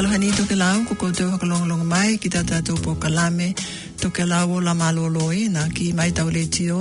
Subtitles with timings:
[0.00, 2.92] talo hani to ke lau ko koto ho kolong long mai ki tata to po
[3.02, 3.48] kalame
[4.02, 6.78] to ke lau la malo loi na ki mai ta ole tio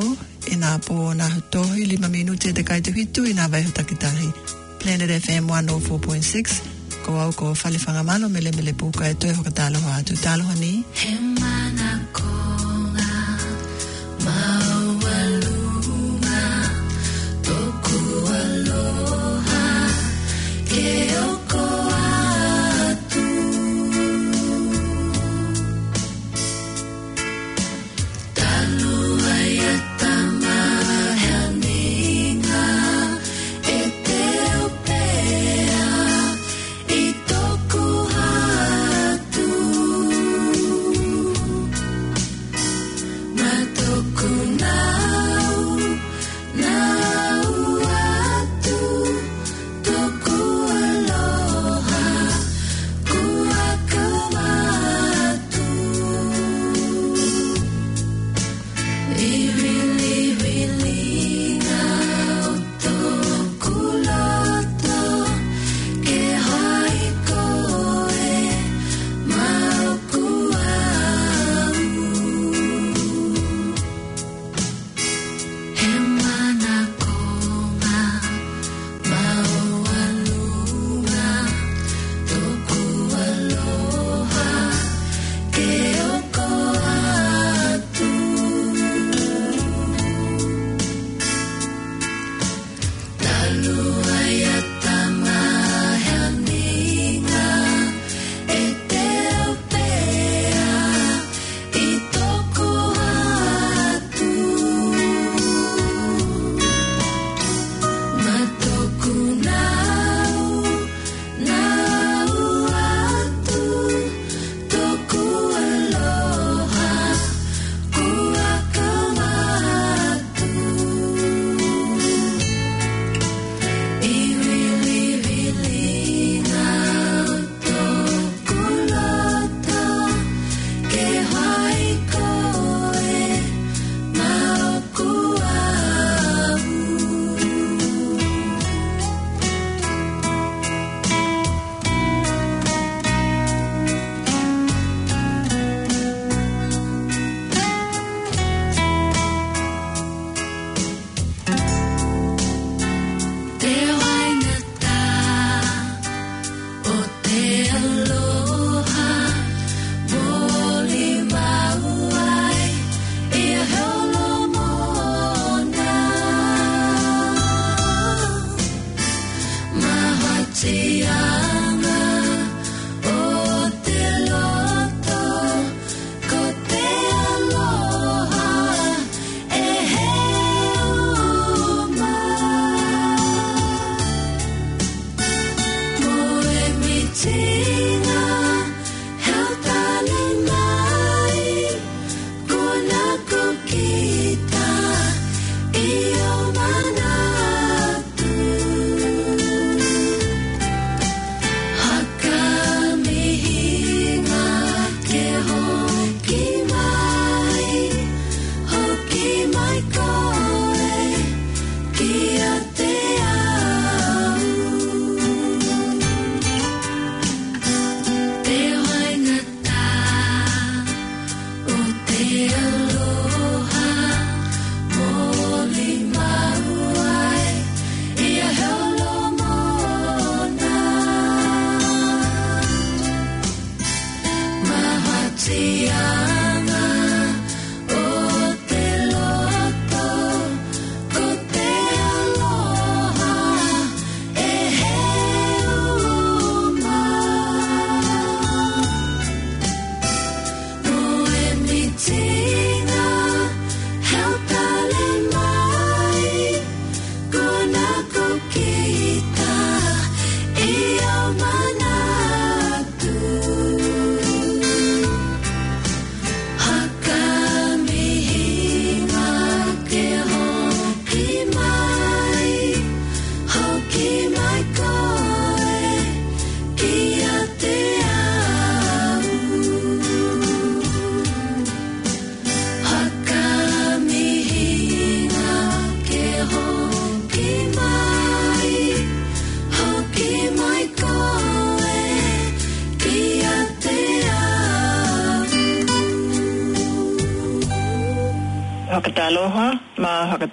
[0.54, 3.62] e na po na to he lima minute te kai te hitu e na vai
[3.68, 3.72] ho
[4.82, 6.56] planet fm 104.6
[7.08, 8.04] ko au ko fale fanga
[8.36, 9.80] mele mele po ka e to ho ka talo
[10.12, 11.12] tu talo hani he
[11.42, 12.30] mana ko
[14.26, 14.59] ma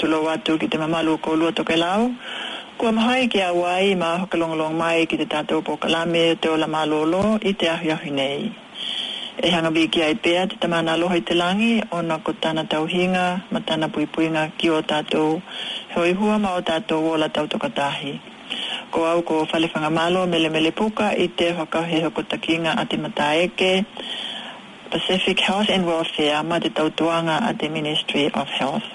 [0.06, 2.14] tulo watu ki te mamalu ko lua toke lau.
[2.78, 4.38] Kua mahae ki a wai ma hoka
[4.70, 8.42] mai ki te tatou po kalame te ola malolo i te ahi ahi nei.
[9.42, 12.32] E hanga bi ki ai pea te tamana aloha i te langi o na ko
[12.42, 15.42] tana tauhinga ma tana puipuinga ki o tatou
[15.96, 18.20] hoi hua ma o tatou o la tau tokatahi.
[18.90, 22.86] Ko au ko whalefanga malo mele mele puka i te hoka he hoko takinga a
[22.86, 23.84] te mataeke
[24.90, 28.86] Pacific Health and Welfare ma te tautuanga a the Ministry of Health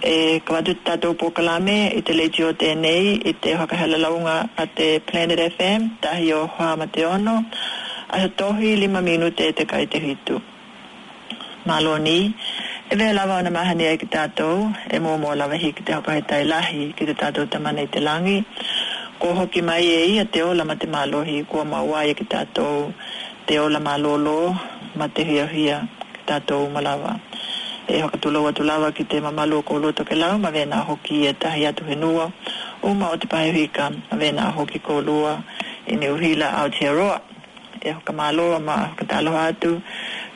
[0.00, 4.64] e ka watu tatou pokalame i te leiti o tēnei i te whakahala launga a
[4.76, 7.44] te Planet FM, tahi o Hoa Mateono,
[8.08, 10.40] a sa tohi lima minute e te kai te hitu.
[11.66, 12.32] Malo ni,
[12.90, 15.92] e vea lava ona mahani ai ki tatou, e mō mō lava hi ki te
[15.92, 18.40] hokahe tai lahi ki te tatou tamana i te langi,
[19.20, 22.14] ko hoki mai e i a te ola ma te malo hi, kua maua i
[22.16, 22.88] ki tatou,
[23.46, 24.56] te ola malolo
[24.96, 25.82] ma te hia hia
[26.14, 27.20] ki tatou malawa.
[27.20, 27.28] Malo
[27.90, 31.26] e hoka tulau atu lawa ki te mamalu o koloto ke la ma vena hoki
[31.26, 32.30] e tahi atu henua
[32.86, 35.42] uma o te paewika ma vena hoki kolua
[35.90, 37.18] e ni uhila au te aroa
[37.82, 39.82] e hoka maloa ma hoka talo atu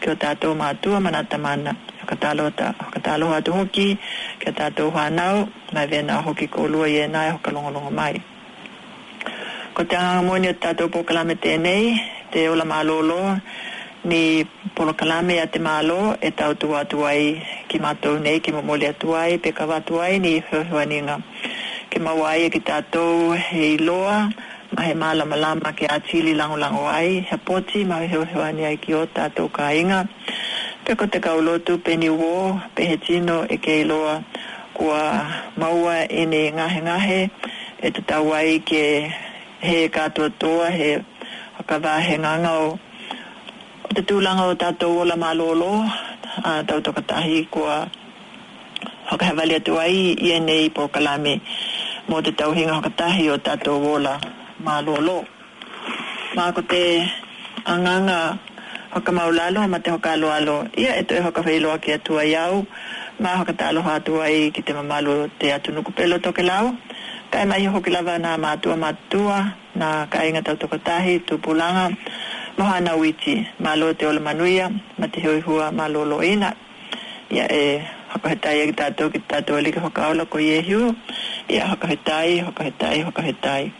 [0.02, 3.98] ki o tato matua ma nata mana hoka talo, ta, hoka talo atu hoki
[4.42, 8.18] ki o tato hanau ma vena hoki kolua i e nai hoka longolongo mai
[9.78, 12.00] ko te hanga moni o tato pokalame tēnei
[12.34, 13.38] te ola malolo ma
[14.04, 14.44] ni
[14.76, 18.84] polo kalame a te malo e tau tu atu ai ki matou nei ki momole
[18.92, 21.16] atu ai pe kawa atu ai ni hewhewaninga
[21.90, 24.28] ke maua ai e ki tātou hei loa
[24.74, 28.64] ma he mala malama ke a chili lango lango ai he poti ma he hewhewani
[28.72, 30.00] ai ki o tātou ka inga
[30.84, 32.32] pe ko te kaulotu pe ni wō
[32.76, 34.14] pe he tino e ke loa
[34.76, 35.00] kua
[35.56, 37.20] maua e ne ngahe ngahe
[37.82, 38.36] e te tau
[38.70, 38.84] ke
[39.68, 40.90] he katoa toa he
[41.56, 42.74] hakawa he ngangau
[43.94, 47.76] te tūlanga o tātou ola mālōlō, uh, tau tokatahi kua
[49.10, 51.34] hokahewali atu ai i ene i pōkalame
[52.08, 54.16] mō te tauhinga hokatahi o tātou ola
[54.66, 55.14] mālōlō.
[56.34, 56.82] Mā ko te
[57.70, 58.18] anganga
[58.96, 62.64] hokamaulalo ma te hokaaloalo, ia e toi hokawhailoa ki atu ai au,
[63.22, 66.72] mā hokatalo hātu ai ki te mamalo te atunuku pelo toke lau,
[67.30, 69.38] kai mai hoki lava nā mātua mātua,
[69.78, 71.88] nā kainga tau tokatahi, tu pulanga,
[72.56, 76.52] mohana witi ma lo te ola manuia ma te hui hua ma lo lo ina
[77.30, 77.82] ia e
[78.14, 80.92] hokahetai e ki tātou ki tātou alika hokaola ko ye hiu
[81.50, 83.72] ia hokahetai hokahetai hokahetai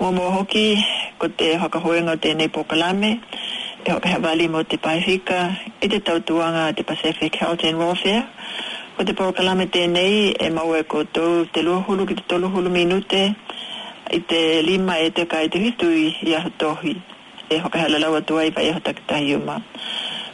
[0.00, 0.80] mo mo hoki
[1.20, 3.20] ko te hokahoenga o tēnei pokalame
[3.84, 5.38] e hokahewali mo te paihika
[5.84, 8.24] i te tautuanga te Pacific Health and Welfare
[8.96, 13.24] ko te pokalame nei e maue ko tō te luahulu ki te tolu minute
[14.12, 16.90] i te lima e te kai te hitui i aho tohi
[17.50, 19.54] e hoka hala lawa tuai vai aho takitahi uma.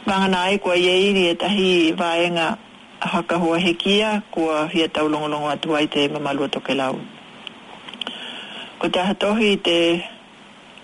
[0.05, 2.57] Mangana ai kua ia iri e tahi vaenga
[2.99, 6.99] haka hua hekia kua hia taulongolongo atuai te mamalua toke lau.
[8.79, 9.77] Ko te aho tohi te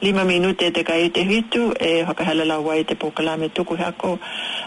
[0.01, 4.19] lima minute te kai te hitu e hoka hala lawa te pokalame tuku hako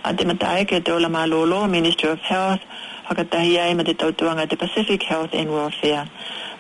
[0.05, 2.61] a te matae ke te ola malolo, Ministry of Health,
[3.09, 6.05] hakatahi ai ma te tautuanga te Pacific Health and Welfare.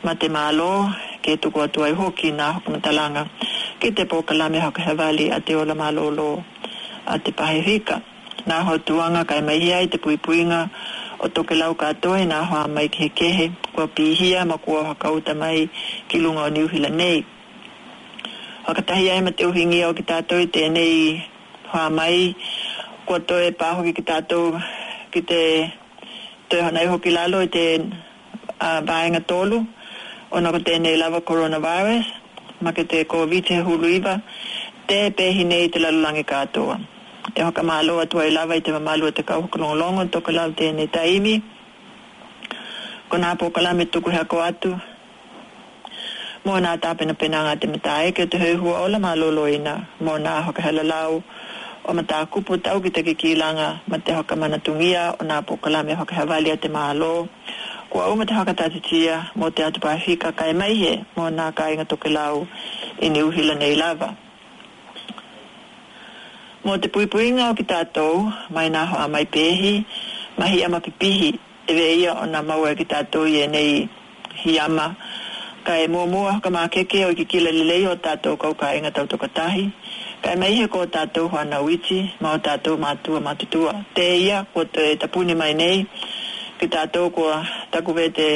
[0.02, 0.88] Ma te malo,
[1.28, 3.22] ke tuku atu ai hoki nā hukumatalanga
[3.80, 6.28] ki te pōkalame haka hewali a te ola malolo
[7.14, 7.96] a te pahirika.
[8.48, 10.60] Nā ho tuanga kai mai ai te puipuinga
[11.20, 15.68] o toke lau katoe nā hoa mai ke kehe kua pihia ma kua hakauta mai
[16.08, 17.18] ki lunga o niuhila nei.
[18.66, 20.04] Hakatahi ai ma te uhingia o ki
[20.56, 21.20] te nei
[21.74, 22.32] hoa mai
[23.06, 24.56] kua toe pāhoki ki tātou
[25.12, 25.42] ki te
[26.48, 27.66] tuehanai hoki lalo i te
[28.64, 29.20] uh, vāenga
[30.30, 32.06] o na kote nei lava coronavirus,
[32.60, 34.20] ma ke te COVID huluiva,
[34.88, 36.76] te pehi nei te lalolangi katoa.
[37.34, 40.88] E hoka mahalo atua i lava i te mamalu te kauhukulongolongo, toko lau te nei
[40.92, 41.40] taimi,
[43.08, 44.70] ko nā pōkala me tuku hea ko atu.
[46.44, 50.42] Mō nā tāpena penanga te mata ke te heuhua o la mālolo i Mō nā
[50.44, 51.22] hoka hela lau
[51.84, 55.84] o mata kupu tau ki te kikilanga ma te hoka mana tungia o nā pōkala
[55.84, 57.28] me hoka hea te mālo
[57.90, 62.08] kua ume te hakatatitia mo te atu pahika kai mai he mo nā kāinga toke
[62.12, 62.46] lau
[63.00, 64.14] i e ni uhila nei lava.
[66.64, 69.74] Mo te puipuinga o ki tātou, mai nā hoa mai pēhi,
[70.38, 71.30] mahi ama pipihi,
[71.68, 73.88] e vea ia o nā maua ki tātou i e nei
[74.42, 74.90] hi ama,
[75.64, 78.74] ka e mua mua haka mā keke o ki kila lei o tātou kau ka
[78.76, 79.64] inga tau toka tahi,
[80.22, 84.10] ka e mai he ko tātou hoa nā uiti, ma o tātou mātua mātutua, te
[84.18, 85.86] ia ko te tapuni mai nei,
[86.58, 87.38] ki tātou kua
[87.70, 88.26] taku vei te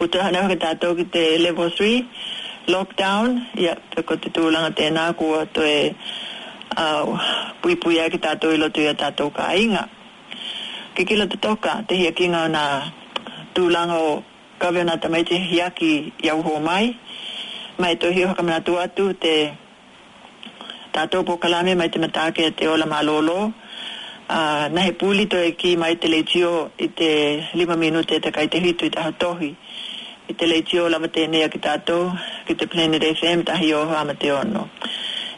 [0.00, 1.98] kutahanau ki tātou ki te level 3
[2.72, 3.36] lockdown.
[3.58, 7.28] Ia, yeah, te kote tūlanga tēnā kua toe uh,
[7.62, 9.84] pui pui a ki tātou ilo tui a tātou ka inga.
[10.96, 12.64] Ki kila te toka, te hia kinga o nā
[13.56, 14.16] tūlanga o
[14.60, 15.92] kawea nā tamaiti hia ki
[16.26, 16.94] iauho mai.
[17.80, 19.34] Mai tō hio haka manatu atu te
[20.96, 23.42] tātou pokalame mai te matake te ola malolo.
[23.52, 23.58] Mai
[24.30, 27.10] uh, nahe to e ki mai te leitio i te
[27.60, 29.56] lima minute te kai te hitu i te hatohi.
[30.28, 32.12] I te leitio lama te nea ki tātou,
[32.46, 34.68] ki te Planet FM, tahi o hama te ono.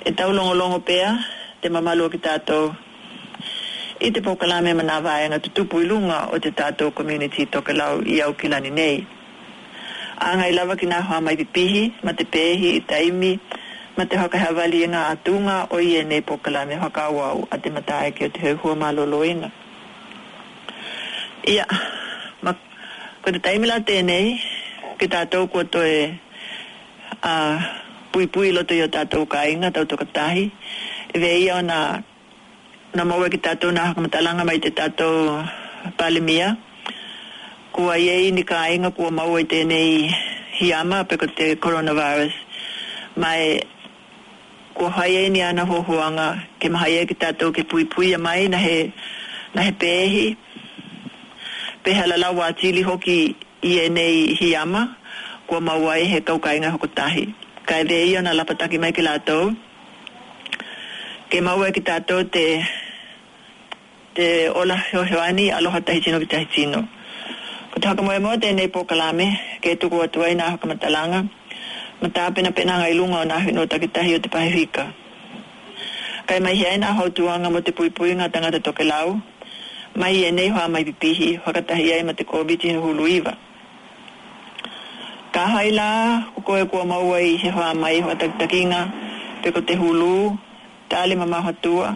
[0.05, 1.15] E tau longo longo pea,
[1.63, 2.75] te mamalua ki tātou,
[4.05, 8.03] i te pokalame mana vai ngā tutupu i lunga o te tātou community toke lau
[8.05, 9.01] i au kilani nei.
[10.21, 13.33] Anga i lava ki nā hoa mai pihi, ma te pēhi, i taimi,
[13.97, 17.57] ma te haka hawali inga atunga o i e ne pokala me haka wau a
[17.63, 19.49] te matae ki o te heuhua malolo ina.
[21.55, 21.65] Ia,
[22.45, 22.53] ma,
[23.23, 24.27] ko te taimila tēnei,
[24.99, 27.67] ki tātou ko toi a uh,
[28.15, 30.47] pui pui loto yo tātou ka inga tātou katahi,
[31.13, 32.01] e vei au na,
[32.97, 35.37] na maua ki tātou na hakamatalanga mai te tātou
[36.01, 36.55] palimia,
[37.77, 40.09] kua iei ni ka inga kua maua i tēnei
[40.63, 42.33] hiama pe ko te coronavirus,
[43.21, 43.61] mai
[44.83, 46.27] ko hai e ni ana ho hoanga
[46.61, 48.79] ke mahai e ki tato ke pui pui a mai na he
[49.55, 50.25] na he pehi
[51.85, 53.19] pe la wa tili hoki
[53.71, 54.83] i e nei hi ama
[55.47, 57.25] ko mawai he kau kainga hoko tahi
[57.69, 59.39] kai de ia na la pataki mai ke lato
[61.31, 62.47] ke mawai ki tato te
[64.17, 64.27] te
[64.61, 66.79] ola he hoani aloha tahi sino ki tahi sino
[67.71, 69.27] ko taka mo e mo te nei po kalame
[69.63, 71.21] ke tuku atuai na hoka matalanga
[72.03, 74.85] ma tā pina pina ngai lunga o nāhu no takitahi o te hika.
[76.27, 79.21] Kai mai hi aina hau tuanga mo te puipui ngā tangata toke lau,
[79.95, 83.33] mai e nei hoa mai pipihi, whakatahi ai ma te kōbiti ni hulu iwa.
[85.35, 85.89] Ka hai la,
[86.35, 88.81] kuko e kua maua i he hoa mai hoa takitakinga,
[89.45, 90.35] peko te hulu,
[90.91, 91.95] tāle mama hoa tua,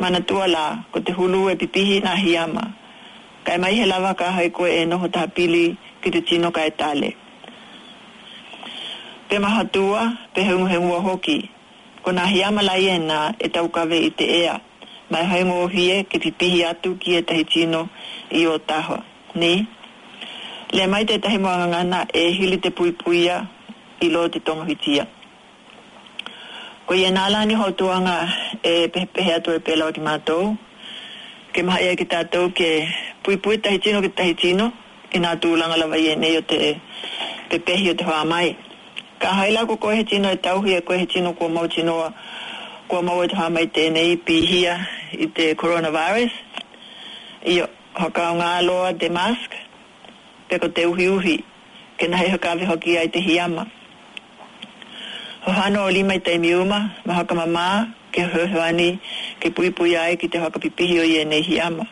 [0.00, 2.64] mana tua la, ko te hulu e pipihi nā hiama.
[3.44, 5.66] Kai mai he lava ka hai koe e noho tāpili
[6.04, 7.10] ki te tino kai e tāle.
[7.16, 7.22] Kai
[9.34, 10.00] pe maha tua
[10.34, 11.50] pe heungu he ua hoki.
[12.02, 14.60] Ko nā hi amalai e nā e tau kawe i te ea.
[15.10, 17.80] Mai haengo o hie ke pipihi atu ki e tahi tino
[18.40, 18.96] i o taho.
[19.40, 19.52] Ni?
[20.76, 23.36] Le mai te tahi moa ngana e hili te pui puia
[24.00, 25.04] i lo te tonga hitia.
[26.86, 28.18] Ko i e nālani ho tuanga
[28.70, 28.74] e
[29.14, 30.44] pehe atu e pela o ki mātou.
[31.52, 32.70] Ke maha ea ki tātou ke
[33.26, 34.66] pui pui tahi tino ki tahi tino
[35.10, 36.56] i nā tūlanga lawa i e nei o te
[37.50, 38.48] pepehi o te hoa mai
[39.18, 42.12] ka haila ko ko heti no tau hia e ko heti no ko mau tino
[42.90, 44.74] ko mau te ha mai te nei pi hia
[45.12, 46.34] i te coronavirus
[47.52, 47.60] i
[48.00, 49.50] hoka o ngā loa te mask
[50.48, 51.36] pe ko te uhi uhi
[51.98, 53.62] ke nahi hoka vi hoki ai te hiama
[55.46, 57.66] ho hano o lima i te miuma ma hoka mamā
[58.14, 58.90] ke hohoani
[59.40, 61.84] ke pui pui ai ki te hoka pipihi o i e nei hiama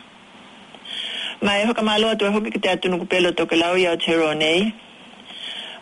[1.59, 4.31] e hoka mā loa tu e hoki ki te atunuku pelo toke lau i Aotearoa
[4.35, 4.71] nei,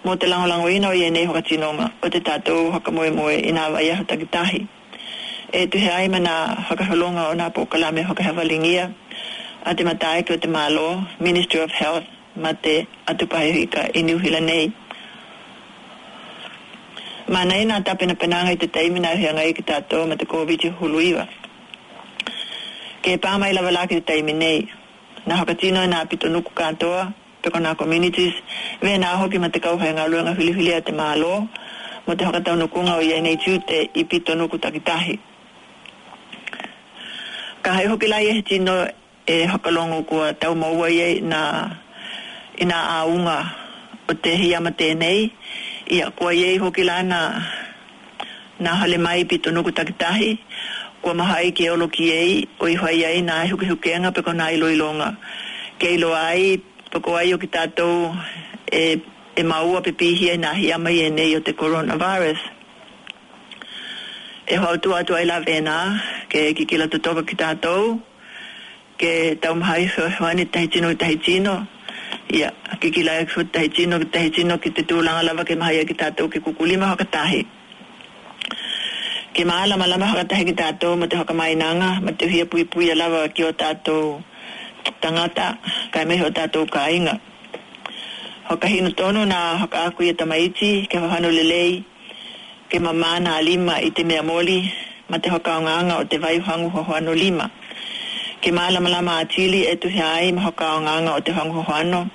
[0.03, 3.09] mo te lango lango ina o ye nei hoka tinonga o te tātou hoka moe
[3.13, 4.61] moe i nā waia ho takitahi.
[5.53, 6.33] E tu he aima nā
[6.71, 8.87] hoka holonga o nā pōkalame hoka hawalingia
[9.63, 14.01] a te matai ki o te mālo, Ministry of Health, ma te atupahi hika i
[14.07, 14.71] niuhila nei.
[17.29, 20.25] Mā nei nā pina penanga i te teimi nā hea ngai ki tātou ma te
[20.25, 21.27] COVID-19 huluiwa.
[23.05, 24.65] Ke pāma i lawalaki te teimi nei,
[25.27, 28.33] nā hoka tino nā pito nuku katoa, pekona communities
[28.81, 31.47] we na hoki mate kau hai ngalo nga hili hili ate malo
[32.05, 35.15] mo te hakata no kunga o yene chute i pito no kutakitahi
[37.65, 38.73] ka hai hoki lai e tino
[39.27, 41.39] e hakalongo ko tau mo wai na
[42.61, 43.37] ina aunga
[44.09, 45.31] o te hia mate nei
[45.95, 47.19] i a ko ye hoki lai na
[48.59, 50.31] na hale mai ipito no kutakitahi
[51.01, 54.51] kua maha i ke olo ki ei, o i hoi ei nā hukihukenga pe kona
[54.53, 55.15] i loilonga.
[55.81, 58.09] Ke ai Poko ai o ki tātou
[58.67, 58.97] e,
[59.39, 62.41] e maua pepihi e nahi ama i enei o te coronavirus.
[64.51, 65.75] E hau tua tua i la vena
[66.27, 67.93] ke ki kila tutoka ki tātou
[68.99, 72.75] ke tau mhai so hwani tahitino ki tahitino ia yeah.
[72.83, 76.27] ki kila e kua tahitino ki tino ki te tūlanga lava ke mahi ki tātou
[76.33, 77.45] ke kukulima hoka tahi.
[79.31, 82.45] Ke maa lama lama hoka tahi ki tātou ma te hoka mainanga ma te hia
[82.49, 84.03] pui pui a lava ki o tātou
[85.01, 85.57] tangata
[85.93, 87.19] kai meho tātou ka inga.
[88.49, 91.83] Hoka hino tonu nā hoka aku ia e tamaiti ke hohano lelei
[92.69, 94.71] ke mamana lima i te mea moli
[95.09, 97.51] ma te hoka onganga o te vai hangu hohano lima.
[98.41, 102.09] Ke maalama lama atili e tuhi ai ma hoka onganga o te hangu hohano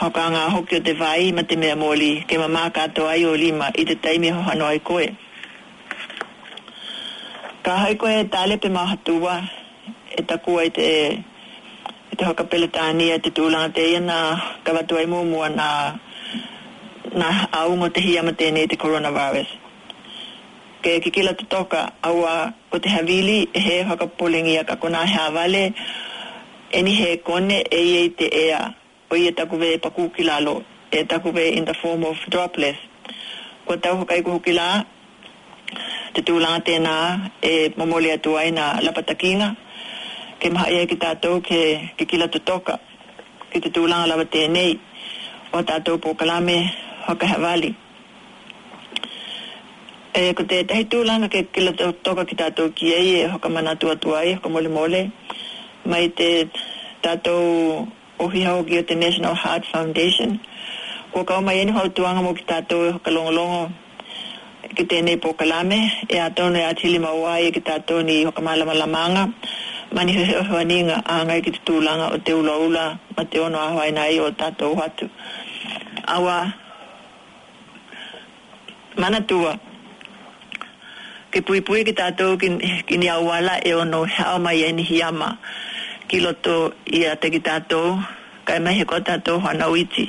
[0.00, 3.34] hoka onga hoki o te vai ma te mea moli ke mamā kato ai o
[3.34, 5.06] lima i te taimi hohano ai koe.
[7.64, 9.34] Ka haiko e tale pe mahatua
[10.18, 10.86] e takua i te
[12.12, 14.16] e te hoka peletani e te tūlanga te ia nā
[14.66, 15.68] kawatua i mūmua nā
[17.22, 19.46] nā aungo te hia ma tēnei te coronavirus.
[20.84, 22.34] Ke kikila te toka aua
[22.70, 25.64] ko te havili e he hoka polingi a ka kona he awale
[26.80, 28.60] eni he kone e iei te ea
[29.08, 30.56] o ia takuwe e paku kilalo
[30.90, 32.78] e takuwe in the form of droplets.
[33.64, 34.84] Ko tau hoka i kuhu kila
[36.12, 36.96] te tūlanga tēnā
[37.40, 39.48] e momole atuai nā lapatakinga.
[39.54, 39.71] Ko
[40.42, 41.58] ke maha ia ki tātou ke,
[41.94, 42.74] ke kila tutoka,
[43.54, 44.74] ki te tūlanga lawa tēnei,
[45.54, 46.56] o tātou pōkalame
[47.06, 47.70] hoka hawali.
[50.18, 53.76] E ko te tahi tūlanga ke kila tutoka ki tātou ki ei, e hoka mana
[53.80, 55.02] tua tuai, hoka mole mole,
[55.88, 56.32] mai te
[57.06, 57.86] tātou
[58.22, 60.34] ohihau ki o te National Heart Foundation,
[61.14, 63.62] ko kau mai eni hau tuanga mo ki tātou e hoka longolongo,
[64.74, 65.78] ki tēnei pōkalame,
[66.10, 69.28] e atono e atili maua e ki tātou ni hoka malama lamanga,
[69.92, 71.52] mani se o hwaninga a ngai ki
[71.86, 72.84] langa o te ula ula
[73.16, 75.06] ma te ono ahoi i o tātou hatu.
[76.14, 76.36] Awa,
[79.00, 79.52] mana tua,
[81.30, 82.48] ki pui pui ki tātou ki,
[82.88, 85.28] ki ni awala e ono hao mai e ni hiama
[86.08, 86.54] ki loto
[86.98, 87.86] i a te ki tātou,
[88.46, 90.08] kai mahi ko tātou hana uiti.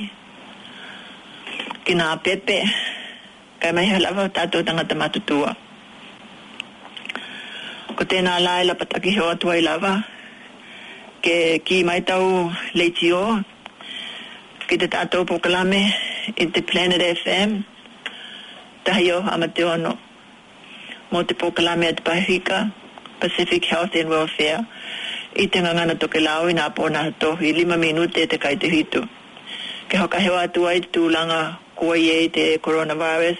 [1.84, 2.62] Ki nā pepe,
[3.60, 5.52] kai mahi halawa tātou tangata matutua.
[5.54, 5.62] Kai
[7.94, 9.94] ko tēnā la e la pataki heo atua i lava.
[11.22, 13.38] Ke ki mai tau leiti o,
[14.68, 15.80] ki te tātou pokalame
[16.34, 17.60] i te Planet FM,
[18.84, 19.94] tahi o amateo ano.
[21.12, 22.64] Mō te pokalame at Pahika,
[23.22, 24.64] Pacific Health and Welfare,
[25.38, 28.56] i te ngangana toke lau i nā pōna hato i lima minute e te kai
[28.56, 29.04] te hitu.
[29.88, 31.40] Ke hoka heo atua i tūlanga
[31.78, 33.38] kua i e te coronavirus,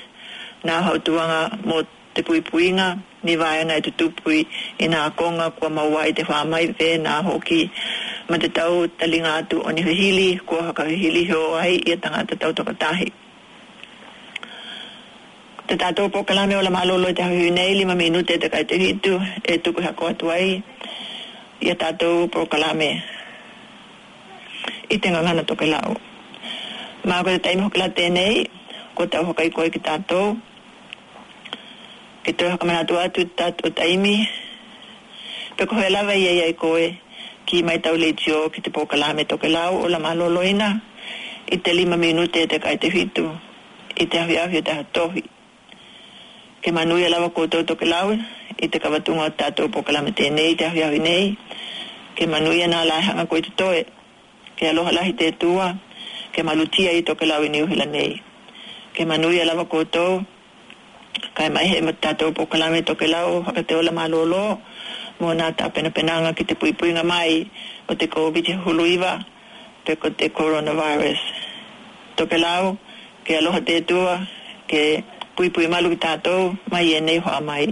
[0.64, 4.40] nā hautuanga mō te te pui puinga ni vai ona te tupui
[4.84, 7.60] ina konga kua maua i te wha mai ve na hoki
[8.28, 11.96] ma te tau talinga atu o ni hihili kua haka hihili ho ai i a
[12.02, 13.08] tangata tau toka tahi.
[15.66, 18.62] Te tātou pokalame o la malo i te hau hiunei lima minute e te kai
[18.70, 19.12] te hitu
[19.42, 20.48] e tuku ko atu ai
[21.60, 22.90] i a tātou pokalame
[24.88, 25.90] i te ngangana toka lau.
[27.08, 28.34] Mā kua te taimu hokala tēnei,
[28.94, 30.24] kua tau hokai koe ki tātou,
[32.24, 34.24] ke tō haka mana tō atu tat o taimi.
[35.56, 36.86] Pe koe lawa ia ia i koe
[37.46, 40.30] ki mai tau le tio ki te pōkala me tō ke lau o la malo
[40.32, 40.70] loina
[41.52, 43.26] i te lima minute e te kai te hitu
[44.00, 45.22] i te hawi ahi o te hatohi.
[46.64, 48.16] Ke manui a lawa koutou tō ke lau
[48.64, 51.26] i te kawatunga o tato o pōkala me te nei te hawi ahi nei
[52.16, 53.84] ke manui a nā lai hanga koe te toe
[54.56, 55.68] ke aloha lahi te tua
[56.32, 58.16] ke malutia i tō ke lau i ni uhila nei
[58.96, 60.24] ke manui a lawa koutou
[61.36, 64.44] kai mai he mata to po kala me to ke lau ka te ola malolo
[65.20, 67.32] mo na ta pena penanga ki te puipui nga mai
[67.90, 69.12] o te covid huluiva
[69.84, 71.20] te ko te coronavirus
[72.16, 72.64] to ke lau
[73.24, 74.14] ke aloha te tua
[74.70, 74.80] ke
[75.36, 76.36] puipui malu ki tato
[76.72, 77.64] mai e nei hoa mai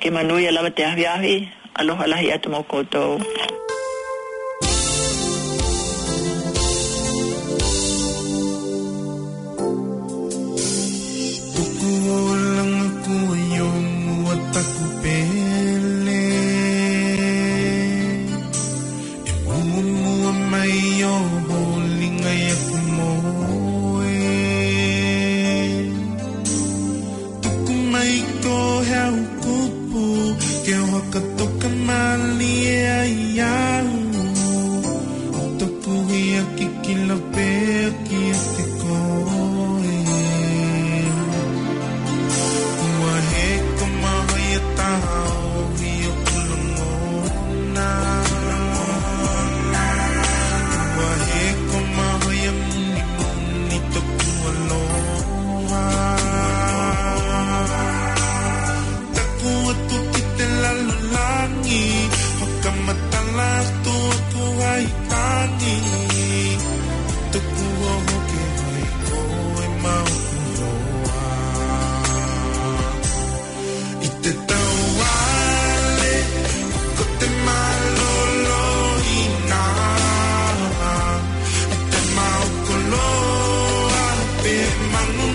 [0.00, 1.34] ke manui alama te ahi ahi
[1.80, 3.12] aloha lahi atu mo koutou
[12.04, 12.41] Thank you.
[29.42, 30.06] kuku
[30.64, 32.54] que wakatoka mali
[33.00, 33.71] ai ai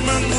[0.07, 0.36] man